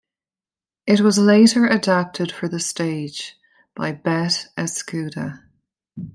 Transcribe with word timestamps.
It 0.87 1.01
was 1.01 1.19
later 1.19 1.67
adapted 1.67 2.31
for 2.31 2.47
the 2.47 2.59
stage 2.59 3.37
by 3.75 3.91
Beth 3.91 4.47
Escuda. 4.57 5.43